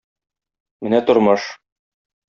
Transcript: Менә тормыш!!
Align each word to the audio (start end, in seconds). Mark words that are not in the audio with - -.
Менә 0.87 1.03
тормыш!! 1.11 1.49